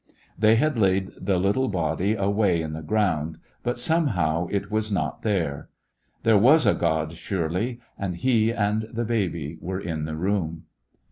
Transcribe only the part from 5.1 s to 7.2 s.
there. There was a God,